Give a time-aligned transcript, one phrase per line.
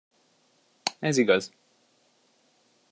[1.01, 1.51] Ez igaz.